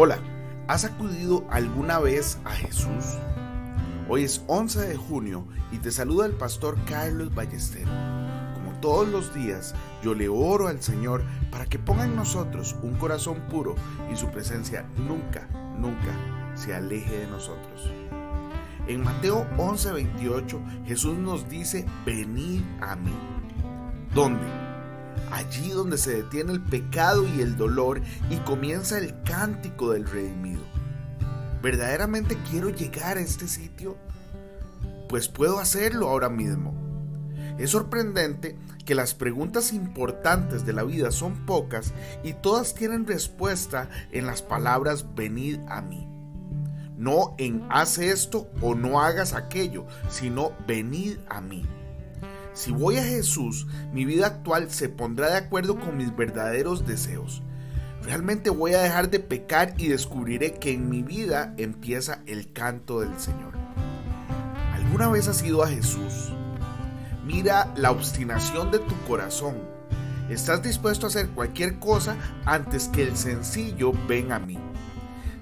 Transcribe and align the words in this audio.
Hola, 0.00 0.20
¿has 0.68 0.84
acudido 0.84 1.44
alguna 1.50 1.98
vez 1.98 2.38
a 2.44 2.52
Jesús? 2.52 3.18
Hoy 4.08 4.22
es 4.22 4.44
11 4.46 4.90
de 4.90 4.96
junio 4.96 5.48
y 5.72 5.78
te 5.78 5.90
saluda 5.90 6.26
el 6.26 6.34
pastor 6.34 6.78
Carlos 6.84 7.34
Ballester. 7.34 7.82
Como 8.54 8.78
todos 8.80 9.08
los 9.08 9.34
días, 9.34 9.74
yo 10.04 10.14
le 10.14 10.28
oro 10.28 10.68
al 10.68 10.80
Señor 10.80 11.24
para 11.50 11.66
que 11.66 11.80
ponga 11.80 12.04
en 12.04 12.14
nosotros 12.14 12.76
un 12.80 12.94
corazón 12.94 13.40
puro 13.50 13.74
y 14.12 14.14
su 14.14 14.28
presencia 14.28 14.86
nunca, 14.98 15.48
nunca 15.76 16.14
se 16.54 16.72
aleje 16.76 17.18
de 17.18 17.26
nosotros. 17.26 17.90
En 18.86 19.02
Mateo 19.02 19.48
11:28 19.56 20.86
Jesús 20.86 21.18
nos 21.18 21.48
dice, 21.48 21.84
venid 22.06 22.62
a 22.80 22.94
mí. 22.94 23.18
¿Dónde? 24.14 24.67
Allí 25.30 25.70
donde 25.70 25.98
se 25.98 26.22
detiene 26.22 26.52
el 26.52 26.60
pecado 26.60 27.26
y 27.26 27.40
el 27.40 27.56
dolor 27.56 28.00
y 28.30 28.36
comienza 28.38 28.98
el 28.98 29.22
cántico 29.22 29.92
del 29.92 30.06
redimido. 30.06 30.62
¿Verdaderamente 31.62 32.38
quiero 32.50 32.70
llegar 32.70 33.16
a 33.16 33.20
este 33.20 33.48
sitio? 33.48 33.96
Pues 35.08 35.28
puedo 35.28 35.58
hacerlo 35.58 36.08
ahora 36.08 36.28
mismo. 36.28 36.74
Es 37.58 37.70
sorprendente 37.70 38.56
que 38.84 38.94
las 38.94 39.14
preguntas 39.14 39.72
importantes 39.72 40.64
de 40.64 40.72
la 40.72 40.84
vida 40.84 41.10
son 41.10 41.44
pocas 41.44 41.92
y 42.22 42.32
todas 42.34 42.74
tienen 42.74 43.06
respuesta 43.06 43.90
en 44.12 44.26
las 44.26 44.42
palabras 44.42 45.14
venid 45.14 45.58
a 45.68 45.82
mí. 45.82 46.08
No 46.96 47.34
en 47.38 47.66
haz 47.68 47.98
esto 47.98 48.48
o 48.60 48.74
no 48.74 49.00
hagas 49.00 49.34
aquello, 49.34 49.86
sino 50.08 50.52
venid 50.66 51.18
a 51.28 51.40
mí. 51.40 51.66
Si 52.58 52.72
voy 52.72 52.96
a 52.96 53.04
Jesús, 53.04 53.68
mi 53.92 54.04
vida 54.04 54.26
actual 54.26 54.68
se 54.72 54.88
pondrá 54.88 55.30
de 55.30 55.36
acuerdo 55.36 55.78
con 55.78 55.96
mis 55.96 56.16
verdaderos 56.16 56.84
deseos. 56.84 57.40
Realmente 58.02 58.50
voy 58.50 58.74
a 58.74 58.82
dejar 58.82 59.10
de 59.10 59.20
pecar 59.20 59.74
y 59.76 59.86
descubriré 59.86 60.54
que 60.54 60.72
en 60.72 60.90
mi 60.90 61.04
vida 61.04 61.54
empieza 61.56 62.18
el 62.26 62.52
canto 62.52 62.98
del 62.98 63.16
Señor. 63.20 63.52
¿Alguna 64.74 65.06
vez 65.06 65.28
has 65.28 65.40
ido 65.44 65.62
a 65.62 65.68
Jesús? 65.68 66.32
Mira 67.24 67.72
la 67.76 67.92
obstinación 67.92 68.72
de 68.72 68.80
tu 68.80 68.96
corazón. 69.06 69.54
Estás 70.28 70.60
dispuesto 70.60 71.06
a 71.06 71.10
hacer 71.10 71.28
cualquier 71.28 71.78
cosa 71.78 72.16
antes 72.44 72.88
que 72.88 73.04
el 73.04 73.16
sencillo 73.16 73.92
venga 74.08 74.34
a 74.34 74.40
mí. 74.40 74.58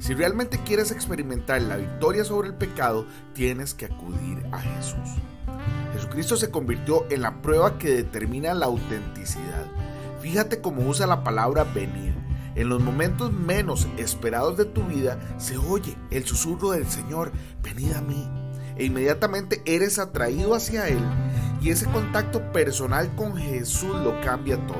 Si 0.00 0.12
realmente 0.12 0.60
quieres 0.66 0.90
experimentar 0.90 1.62
la 1.62 1.78
victoria 1.78 2.24
sobre 2.24 2.48
el 2.48 2.54
pecado, 2.54 3.06
tienes 3.32 3.72
que 3.72 3.86
acudir 3.86 4.44
a 4.52 4.60
Jesús. 4.60 5.16
Jesucristo 5.96 6.36
se 6.36 6.50
convirtió 6.50 7.06
en 7.08 7.22
la 7.22 7.40
prueba 7.40 7.78
que 7.78 7.88
determina 7.88 8.52
la 8.52 8.66
autenticidad. 8.66 9.66
Fíjate 10.20 10.60
cómo 10.60 10.86
usa 10.86 11.06
la 11.06 11.24
palabra 11.24 11.64
venir. 11.64 12.14
En 12.54 12.68
los 12.68 12.82
momentos 12.82 13.32
menos 13.32 13.88
esperados 13.96 14.58
de 14.58 14.66
tu 14.66 14.84
vida 14.84 15.18
se 15.38 15.56
oye 15.56 15.96
el 16.10 16.26
susurro 16.26 16.72
del 16.72 16.86
Señor, 16.86 17.32
venid 17.62 17.92
a 17.92 18.02
mí. 18.02 18.28
E 18.76 18.84
inmediatamente 18.84 19.62
eres 19.64 19.98
atraído 19.98 20.54
hacia 20.54 20.86
Él 20.88 21.02
y 21.62 21.70
ese 21.70 21.86
contacto 21.86 22.52
personal 22.52 23.14
con 23.16 23.34
Jesús 23.34 23.94
lo 23.96 24.20
cambia 24.20 24.58
todo. 24.66 24.76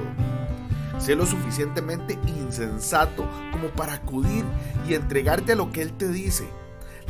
Sé 0.99 1.15
lo 1.15 1.25
suficientemente 1.25 2.19
insensato 2.27 3.27
como 3.53 3.69
para 3.69 3.95
acudir 3.95 4.45
y 4.87 4.93
entregarte 4.93 5.53
a 5.53 5.57
lo 5.57 5.73
que 5.73 5.81
Él 5.81 5.95
te 5.95 6.09
dice 6.09 6.47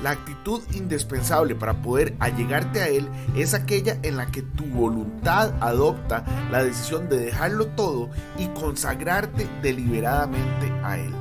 la 0.02 0.10
actitud 0.10 0.62
indispensable 0.72 1.54
para 1.54 1.82
poder 1.82 2.14
allegarte 2.18 2.80
a 2.80 2.88
Él 2.88 3.08
es 3.34 3.54
aquella 3.54 3.98
en 4.02 4.16
la 4.16 4.26
que 4.26 4.42
tu 4.42 4.64
voluntad 4.66 5.54
adopta 5.60 6.24
la 6.50 6.62
decisión 6.62 7.08
de 7.08 7.18
dejarlo 7.18 7.66
todo 7.68 8.10
y 8.38 8.46
consagrarte 8.48 9.48
deliberadamente 9.62 10.70
a 10.82 10.98
Él. 10.98 11.14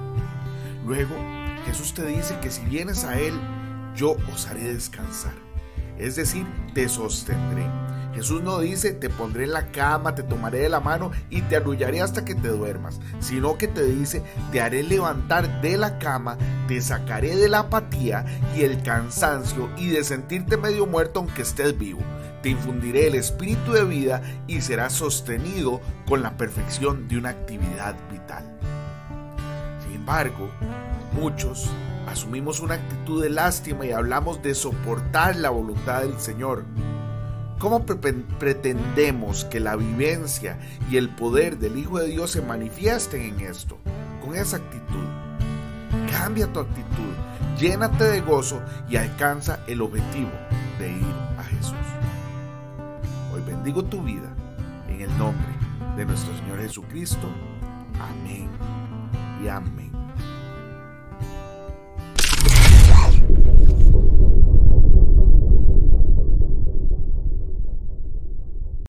Luego, 0.86 1.16
Jesús 1.66 1.94
te 1.94 2.06
dice 2.06 2.38
que 2.42 2.52
si 2.52 2.64
vienes 2.66 3.04
a 3.06 3.20
Él, 3.20 3.34
yo 3.96 4.18
os 4.34 4.48
haré 4.48 4.74
descansar. 4.74 5.34
Es 5.98 6.16
decir, 6.16 6.46
te 6.74 6.90
sostendré. 6.90 7.66
Jesús 8.16 8.42
no 8.42 8.60
dice 8.60 8.94
te 8.94 9.10
pondré 9.10 9.44
en 9.44 9.52
la 9.52 9.72
cama, 9.72 10.16
te 10.16 10.24
tomaré 10.24 10.60
de 10.60 10.70
la 10.70 10.80
mano 10.80 11.12
y 11.30 11.42
te 11.42 11.58
arrullaré 11.58 12.02
hasta 12.02 12.24
que 12.24 12.34
te 12.34 12.48
duermas, 12.48 13.02
sino 13.20 13.58
que 13.58 13.68
te 13.68 13.84
dice 13.84 14.24
te 14.54 14.62
haré 14.62 14.84
levantar 14.84 15.62
de 15.62 15.78
la 15.78 16.00
cama, 16.00 16.38
te 16.70 16.82
sacaré 16.82 17.36
de 17.36 17.50
la 17.50 17.60
apatía 17.60 18.26
y 18.56 18.62
el 18.62 18.82
cansancio 18.84 19.70
y 19.78 19.90
de 19.90 20.06
sentirte 20.06 20.56
medio 20.56 20.86
muerto 20.86 21.20
aunque 21.20 21.42
estés 21.42 21.78
vivo. 21.78 22.00
Te 22.42 22.50
infundiré 22.50 23.08
el 23.08 23.16
espíritu 23.16 23.74
de 23.74 23.84
vida 23.84 24.22
y 24.48 24.62
serás 24.62 24.94
sostenido 24.94 25.82
con 26.08 26.24
la 26.24 26.38
perfección 26.38 27.10
de 27.10 27.18
una 27.18 27.30
actividad 27.30 27.96
vital. 28.10 28.46
Sin 29.84 29.96
embargo, 29.96 30.50
muchos 31.12 31.70
asumimos 32.08 32.62
una 32.62 32.76
actitud 32.76 33.22
de 33.22 33.30
lástima 33.30 33.86
y 33.86 33.92
hablamos 33.92 34.42
de 34.42 34.56
soportar 34.56 35.36
la 35.36 35.50
voluntad 35.50 36.02
del 36.02 36.18
Señor 36.20 36.64
¿Cómo 37.66 37.84
pretendemos 37.84 39.44
que 39.46 39.60
la 39.60 39.76
vivencia 39.76 40.60
y 40.92 40.98
el 40.98 41.10
poder 41.10 41.58
del 41.58 41.80
Hijo 41.80 41.98
de 41.98 42.10
Dios 42.10 42.30
se 42.30 42.44
manifiesten 42.44 43.22
en 43.24 43.40
esto? 43.40 43.80
Con 44.24 44.36
esa 44.36 44.58
actitud. 44.58 45.08
Cambia 46.12 46.46
tu 46.46 46.60
actitud, 46.60 47.16
llénate 47.58 48.04
de 48.04 48.22
gozo 48.22 48.62
y 48.88 48.98
alcanza 48.98 49.62
el 49.66 49.82
objetivo 49.82 50.30
de 50.78 50.92
ir 50.92 51.16
a 51.40 51.44
Jesús. 51.44 51.74
Hoy 53.34 53.42
bendigo 53.42 53.84
tu 53.84 54.04
vida 54.04 54.32
en 54.88 55.02
el 55.02 55.18
nombre 55.18 55.48
de 55.98 56.06
nuestro 56.06 56.38
Señor 56.38 56.62
Jesucristo. 56.62 57.28
Amén 58.00 58.48
y 59.44 59.48
amén. 59.48 60.05